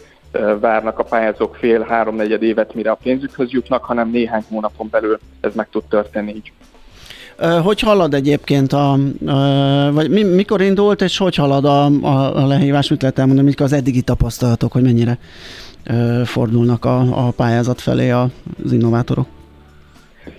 [0.60, 5.68] várnak a pályázók fél-háromnegyed évet, mire a pénzükhöz jutnak, hanem néhány hónapon belül ez meg
[5.70, 6.52] tud történni így.
[7.62, 8.98] Hogy halad egyébként, a,
[9.92, 13.72] vagy mikor indult, és hogy halad a, a, a lehívás, mit lehet elmondani, mik az
[13.72, 15.18] eddigi tapasztalatok, hogy mennyire
[16.24, 19.26] fordulnak a, a pályázat felé az innovátorok?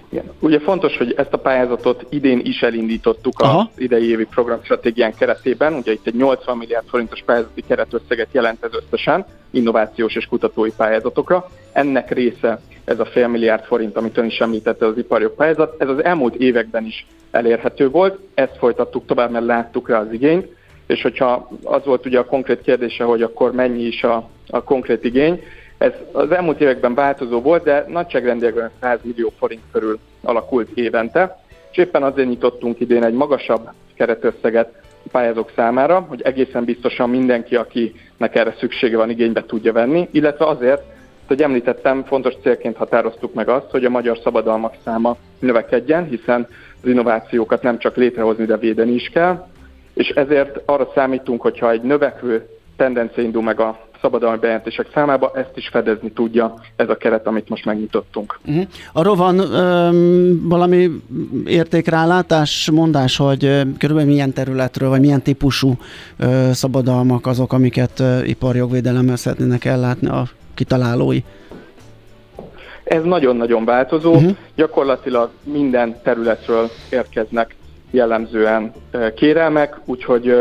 [0.10, 0.32] Igen.
[0.40, 3.58] Ugye fontos, hogy ezt a pályázatot idén is elindítottuk Aha.
[3.60, 5.74] az idei évi programstratégián keretében.
[5.74, 11.50] Ugye itt egy 80 milliárd forintos pályázati keretösszeget jelent ez összesen innovációs és kutatói pályázatokra.
[11.72, 15.82] Ennek része ez a fél milliárd forint, amit ön is említette az iparjog pályázat.
[15.82, 20.48] Ez az elmúlt években is elérhető volt, ezt folytattuk tovább, mert láttuk rá az igényt,
[20.88, 25.04] és hogyha az volt ugye a konkrét kérdése, hogy akkor mennyi is a, a konkrét
[25.04, 25.44] igény,
[25.80, 31.40] ez az elmúlt években változó volt, de nagyságrendileg 100 millió forint körül alakult évente,
[31.72, 38.36] és éppen azért nyitottunk idén egy magasabb keretösszeget pályázók számára, hogy egészen biztosan mindenki, akinek
[38.36, 40.82] erre szüksége van, igénybe tudja venni, illetve azért,
[41.28, 46.48] hogy említettem, fontos célként határoztuk meg azt, hogy a magyar szabadalmak száma növekedjen, hiszen
[46.82, 49.48] az innovációkat nem csak létrehozni, de védeni is kell,
[49.94, 55.52] és ezért arra számítunk, hogyha egy növekvő tendencia indul meg a szabadalmi bejelentések számába, ezt
[55.56, 58.40] is fedezni tudja ez a keret, amit most megnyitottunk.
[58.46, 58.66] Uh-huh.
[58.94, 60.90] Arról van um, valami
[61.46, 65.78] értékrálátás, mondás, hogy uh, körülbelül milyen területről, vagy milyen típusú
[66.20, 71.20] uh, szabadalmak azok, amiket uh, iparjogvédelemmel szeretnének ellátni a kitalálói?
[72.84, 74.14] Ez nagyon-nagyon változó.
[74.14, 74.36] Uh-huh.
[74.56, 77.56] Gyakorlatilag minden területről érkeznek
[77.92, 78.72] jellemzően
[79.16, 80.34] kérelmek, úgyhogy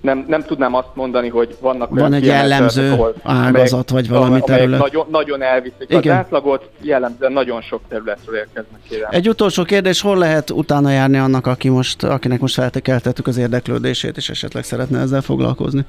[0.00, 4.80] nem, nem tudnám azt mondani, hogy vannak Van egy jellemző ahol, ágazat, vagy valami terület.
[4.80, 6.00] Nagyon, nagyon elviszik Igen.
[6.00, 9.08] az átlagot, jellemzően nagyon sok területről érkeznek kérem.
[9.12, 14.16] Egy utolsó kérdés, hol lehet utána járni annak, aki most, akinek most feltekeltettük az érdeklődését,
[14.16, 15.84] és esetleg szeretne ezzel foglalkozni?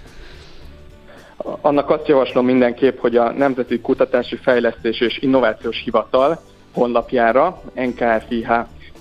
[1.61, 6.41] Annak azt javaslom mindenképp, hogy a Nemzeti Kutatási Fejlesztés és Innovációs Hivatal
[6.73, 8.49] honlapjára, NKFIH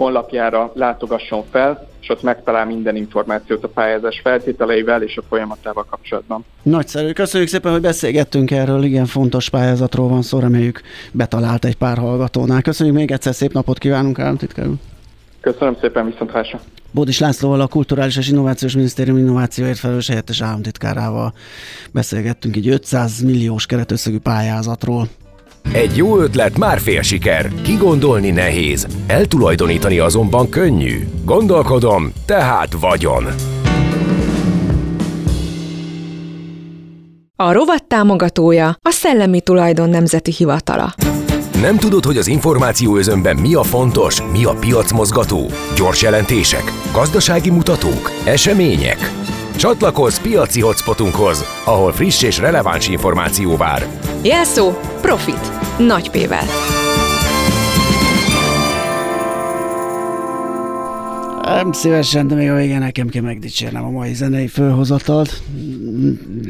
[0.01, 6.45] honlapjára látogasson fel, és ott megtalál minden információt a pályázás feltételeivel és a folyamatával kapcsolatban.
[6.63, 10.81] Nagyszerű, köszönjük szépen, hogy beszélgettünk erről, igen fontos pályázatról van szó, reméljük
[11.13, 12.63] betalált egy pár hallgatónál.
[12.63, 14.67] Köszönjük még egyszer, szép napot kívánunk, államtitkár
[15.41, 16.61] Köszönöm szépen, viszontlátásra.
[16.91, 21.33] Bódis Lászlóval, a Kulturális és Innovációs Minisztérium innovációért felelős helyettes államtitkárával
[21.93, 25.09] beszélgettünk egy 500 milliós keretösszegű pályázatról.
[25.73, 27.53] Egy jó ötlet már fél siker.
[27.63, 31.09] Kigondolni nehéz, eltulajdonítani azonban könnyű.
[31.25, 33.27] Gondolkodom, tehát vagyon.
[37.37, 40.95] A rovat támogatója a Szellemi Tulajdon Nemzeti Hivatala.
[41.61, 45.51] Nem tudod, hogy az információ özönben mi a fontos, mi a piacmozgató?
[45.77, 48.99] Gyors jelentések, gazdasági mutatók, események?
[49.61, 53.87] Csatlakozz piaci hotspotunkhoz, ahol friss és releváns információ vár.
[54.23, 54.71] Jelszó
[55.01, 55.77] Profit.
[55.79, 56.45] Nagy P-vel.
[61.43, 65.43] Nem szívesen, de még a végén nekem kell megdicsérnem a mai zenei fölhozatalt.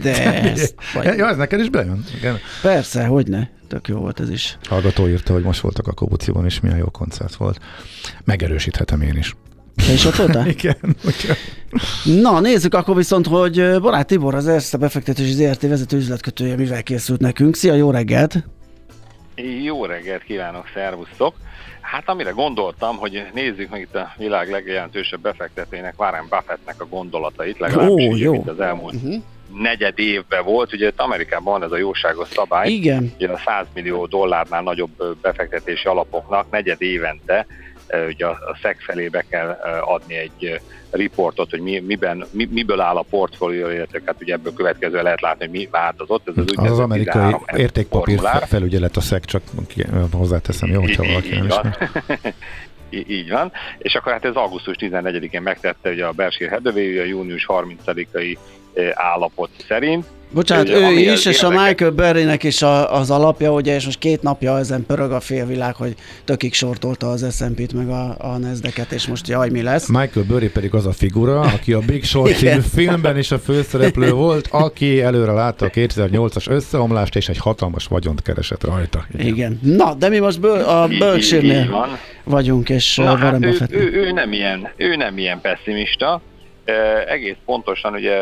[0.02, 0.74] De ezt...
[0.94, 1.04] Vagy...
[1.04, 2.04] Ja, ez neked is bejön?
[2.18, 2.38] Igen.
[2.62, 3.46] Persze, hogy ne.
[3.68, 4.58] Tök jó volt ez is.
[4.68, 7.58] Hallgató írta, hogy most voltak a Kobuciban, és milyen jó koncert volt.
[8.24, 9.34] Megerősíthetem én is.
[9.86, 10.46] Te is ott voltál?
[10.56, 10.76] Igen.
[10.82, 11.36] Okay.
[12.20, 17.20] Na, nézzük akkor viszont, hogy Barát Tibor, az Erste befektetési ZRT vezető üzletkötője mivel készült
[17.20, 17.54] nekünk.
[17.54, 18.44] Szia, jó reggelt!
[19.64, 21.34] Jó reggelt kívánok, szervusztok!
[21.80, 27.58] Hát amire gondoltam, hogy nézzük meg itt a világ legjelentősebb befektetőjének, Warren Buffettnek a gondolatait,
[27.58, 28.44] legalábbis Ó, jó.
[28.46, 29.14] az elmúlt uh-huh.
[29.62, 30.72] negyed évben volt.
[30.72, 33.12] Ugye itt Amerikában van ez a jóságos szabály, Igen.
[33.16, 37.46] ugye a 100 millió dollárnál nagyobb befektetési alapoknak negyed évente
[38.08, 39.48] ugye a, a SZEC felé be kell
[39.80, 44.52] adni egy riportot, hogy mi, miben, mi, miből áll a portfólió, illetve hát ugye ebből
[44.52, 46.28] következően lehet látni, hogy mi változott.
[46.28, 48.46] Ez az, az, az amerikai értékpapír formulár.
[48.46, 49.42] felügyelet a SZEC, csak
[50.12, 51.76] hozzáteszem, jó, hogyha valaki nem van.
[52.90, 57.46] így van, és akkor hát ez augusztus 14-én megtette ugye a Berkshire Hathaway, a június
[57.48, 58.36] 30-ai
[58.94, 63.74] állapot szerint, Bocsánat, ő, ő is, és a Michael Berrynek is a, az alapja, ugye,
[63.74, 68.14] és most két napja ezen pörög a félvilág, hogy tökig sortolta az S&P-t, meg a,
[68.18, 69.88] a Nasdaq-et, és most jaj, mi lesz.
[69.88, 74.12] Michael Berry pedig az a figura, aki a Big Short című filmben is a főszereplő
[74.12, 79.06] volt, aki előre látta a 2008-as összeomlást, és egy hatalmas vagyont keresett rajta.
[79.12, 79.26] Igen.
[79.26, 79.60] Igen.
[79.62, 84.32] Na, de mi most bő, a Berkshire-nél vagyunk, és Na, hát ő, ő, ő, nem
[84.32, 86.22] ilyen, ő nem ilyen pessimista,
[87.06, 88.14] egész pontosan ugye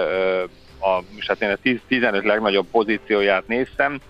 [0.96, 4.00] a, hát én a 15 legnagyobb pozícióját néztem,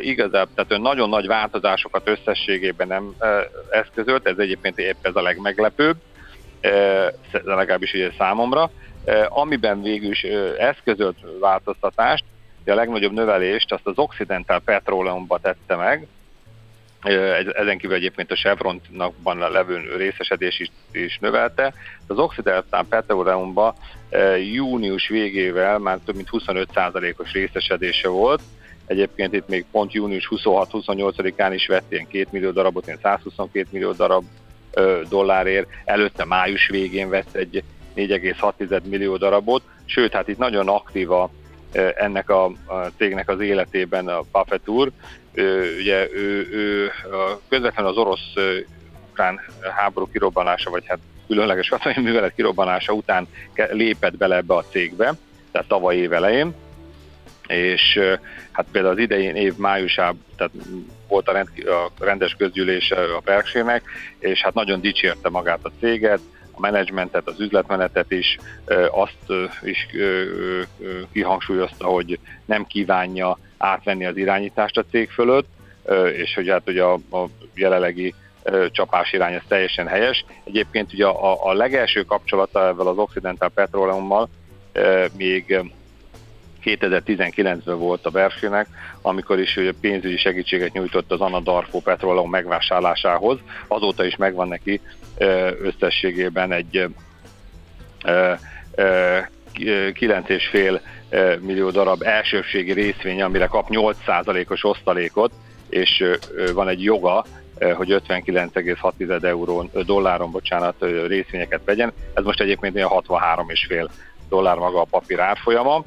[0.00, 3.14] igazából, tehát ő nagyon nagy változásokat összességében nem
[3.70, 5.96] eszközölt, ez egyébként épp ez a legmeglepőbb,
[7.30, 8.70] legalábbis ugye számomra,
[9.28, 10.22] amiben végül is
[10.58, 12.24] eszközölt változtatást,
[12.66, 16.06] a legnagyobb növelést azt az Occidental Petroleumba tette meg,
[17.52, 21.72] ezen kívül egyébként a Chevronban levő részesedés is, is növelte.
[22.06, 23.74] Az Occidental Petroleumban
[24.52, 28.40] június végével már több mint 25%-os részesedése volt,
[28.86, 33.92] Egyébként itt még pont június 26-28-án is vett ilyen 2 millió darabot, ilyen 122 millió
[33.92, 34.24] darab
[35.08, 37.62] dollárért, előtte május végén vett egy
[37.96, 41.30] 4,6 millió darabot, sőt, hát itt nagyon aktív a,
[41.96, 44.90] ennek a, a cégnek az életében a Buffett úr,
[45.78, 46.90] ugye ő, ő
[47.48, 48.32] közvetlenül az orosz
[49.10, 49.40] ukrán
[49.76, 55.14] háború kirobbanása, vagy hát különleges katonai művelet kirobbanása után lépett bele ebbe a cégbe,
[55.52, 56.54] tehát tavaly év elején,
[57.46, 58.00] és
[58.52, 60.52] hát például az idején év májusában, tehát
[61.08, 61.48] volt a, rend,
[61.98, 63.82] a rendes közgyűlés a berkshire
[64.18, 66.20] és hát nagyon dicsérte magát a céget,
[66.52, 68.38] a menedzsmentet, az üzletmenetet is,
[68.90, 69.86] azt is
[71.12, 75.48] kihangsúlyozta, hogy nem kívánja átvenni az irányítást a cég fölött,
[76.16, 78.14] és hogy hát ugye a, a jelenlegi
[78.70, 80.24] csapás irány ez teljesen helyes.
[80.44, 84.28] Egyébként ugye a, a legelső kapcsolata ezzel az Occidental Petroleummal
[85.16, 85.60] még
[86.64, 88.66] 2019-ben volt a versenynek,
[89.02, 93.38] amikor is pénzügyi segítséget nyújtott az Anadarko Petroleum megvásárlásához.
[93.66, 94.80] Azóta is megvan neki
[95.60, 96.88] összességében egy
[98.02, 100.80] 9,5
[101.40, 105.32] millió darab elsőbségi részvény, amire kap 8%-os osztalékot,
[105.68, 106.04] és
[106.54, 107.24] van egy joga,
[107.74, 110.74] hogy 59,6 euró, dolláron, bocsánat,
[111.06, 111.92] részvényeket vegyen.
[112.14, 113.88] Ez most egyébként ilyen 63,5
[114.28, 115.84] dollár maga a papír árfolyama.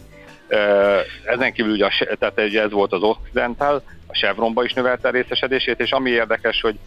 [1.26, 1.88] Ezen kívül ugye,
[2.20, 6.80] tehát ez volt az Occidental, a Chevronba is növelte a részesedését, és ami érdekes, hogy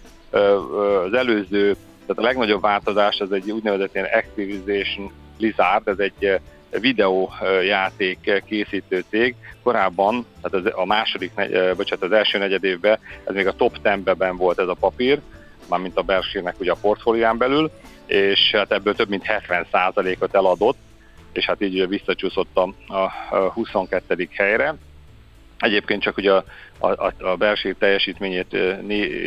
[1.06, 1.76] az előző,
[2.06, 6.40] tehát a legnagyobb változás az egy úgynevezett ilyen Activization Blizzard, ez egy
[6.80, 9.34] videójáték készítő cég.
[9.62, 11.32] Korábban, tehát az, a második,
[11.76, 15.20] bocsánat, az első negyed évben, ez még a top 10-ben volt ez a papír,
[15.68, 17.70] mármint a Berkshire-nek ugye a portfólián belül,
[18.06, 20.76] és hát ebből több mint 70%-ot eladott,
[21.32, 22.68] és hát így ugye visszacsúszott a,
[23.30, 24.28] a 22.
[24.32, 24.74] helyre.
[25.58, 26.44] Egyébként csak ugye a,
[26.78, 28.52] a, a belső teljesítményét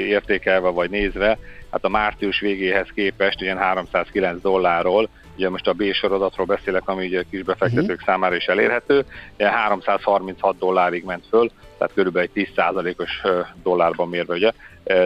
[0.08, 1.38] értékelve vagy nézve,
[1.72, 7.05] hát a március végéhez képest ilyen 309 dollárról ugye most a B sorodatról beszélek, ami
[7.05, 8.05] ugye kisbefektetők uh-huh.
[8.05, 9.05] számára is elérhető,
[9.38, 13.21] ilyen 336 dollárig ment föl, tehát körülbelül egy 10%-os
[13.63, 14.51] dollárban mérve ugye?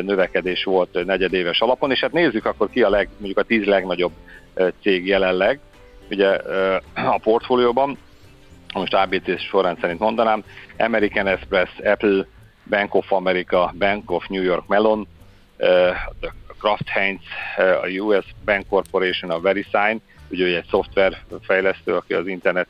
[0.01, 4.11] Növekedés volt negyedéves alapon, és hát nézzük akkor ki a leg, mondjuk a 10 legnagyobb
[4.81, 5.59] cég jelenleg,
[6.09, 6.27] ugye
[6.93, 7.97] a portfólióban,
[8.73, 10.43] most ABC során szerint mondanám,
[10.77, 12.25] American Express, Apple,
[12.69, 15.07] Bank of America, Bank of New York Mellon,
[15.57, 15.67] uh,
[16.59, 17.21] Kraft Heinz,
[17.57, 22.67] a US Bank Corporation, a VeriSign, ugye egy szoftverfejlesztő, aki az internet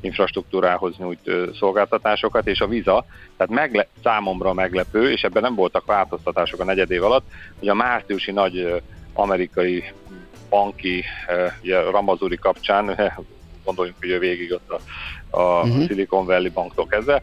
[0.00, 3.04] infrastruktúrához nyújt szolgáltatásokat, és a Visa,
[3.36, 7.26] tehát megle- számomra meglepő, és ebben nem voltak változtatások a negyed év alatt,
[7.58, 8.82] hogy a márciusi nagy
[9.12, 9.84] amerikai
[10.48, 11.04] banki,
[11.62, 13.12] ugye Ramazuri kapcsán,
[13.64, 14.80] gondoljunk ugye végig ott a,
[15.30, 15.86] a uh-huh.
[15.86, 17.22] Silicon Valley banktól kezdve,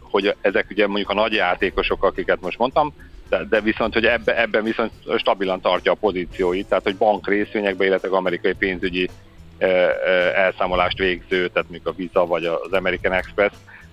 [0.00, 2.94] hogy ezek ugye mondjuk a nagy játékosok, akiket most mondtam,
[3.30, 7.84] de, de viszont, hogy ebbe, ebben viszont stabilan tartja a pozícióit, tehát hogy bank részvényekbe,
[7.84, 9.08] illetve amerikai pénzügyi
[10.34, 13.52] elszámolást végző, tehát mondjuk a Visa vagy az American Express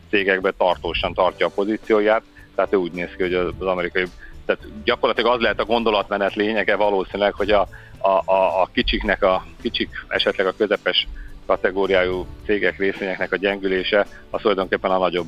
[0.10, 2.22] cégekbe tartósan tartja a pozícióját,
[2.56, 4.06] tehát úgy néz ki, hogy az amerikai
[4.48, 7.68] tehát gyakorlatilag az lehet a gondolatmenet lényege valószínűleg, hogy a,
[7.98, 11.08] a, a, a kicsiknek, a kicsik, esetleg a közepes
[11.48, 15.28] kategóriájú cégek részvényeknek a gyengülése az tulajdonképpen a nagyobb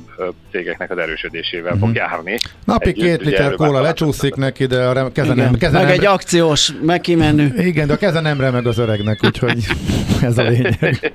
[0.50, 1.78] cégeknek az erősödésével uh-huh.
[1.78, 1.96] fog mhm.
[1.96, 2.38] járni.
[2.64, 6.04] Napi Együtt, két liter kóla lecsúszik neki, de a keze nem, keze Meg nem, egy
[6.04, 7.52] akciós megkimenő.
[7.56, 9.64] Igen, de a keze nem remeg az öregnek, úgyhogy
[10.22, 11.12] ez a lényeg.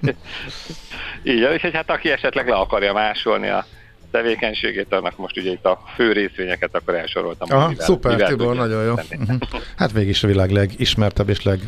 [1.23, 3.65] Igen, és hát aki esetleg le akarja másolni a
[4.15, 7.57] tevékenységét, annak most ugye itt a fő részvényeket akkor elsoroltam.
[7.57, 8.91] Aha, mivel, szuper, mivel Tibor, nagyon jó.
[8.91, 9.37] Uh-huh.
[9.77, 11.59] Hát végig is a világ legismertebb és leg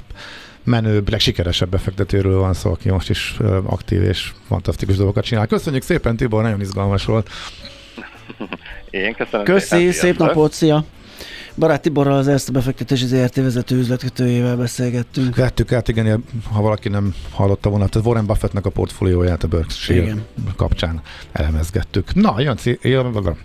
[0.67, 3.35] legmenőbb, legsikeresebb befektetőről van szó, aki most is
[3.65, 5.47] aktív és fantasztikus dolgokat csinál.
[5.47, 7.29] Köszönjük szépen, Tibor, nagyon izgalmas volt.
[8.89, 10.83] Én köszönöm Köszi, szépen, szép napot, szia!
[11.57, 15.35] Barát Tiborral az ezt a befektetési ZRT vezető üzletkötőjével beszélgettünk.
[15.35, 20.01] Vettük át, igen, ha valaki nem hallotta volna, tehát Warren Buffettnek a portfólióját a Berkshire
[20.01, 20.25] igen.
[20.55, 21.01] kapcsán
[21.31, 22.13] elemezgettük.
[22.13, 23.37] Na, jön, jön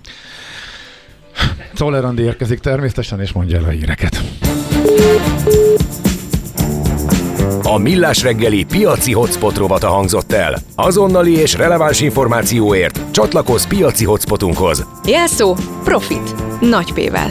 [1.74, 4.22] Czoller Andi érkezik természetesen, és mondja el a híreket.
[7.62, 10.58] A Millás reggeli piaci hotspot rovata hangzott el.
[10.74, 14.86] Azonnali és releváns információért csatlakozz piaci hotspotunkhoz.
[15.04, 16.60] Jelszó Profit.
[16.60, 17.30] Nagy P-vel.